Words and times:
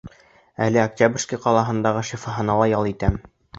Әле 0.67 0.81
Октябрьский 0.83 1.41
ҡалаһындағы 1.45 2.03
шифаханала 2.11 2.69
ял 2.75 2.93
итәм. 2.97 3.25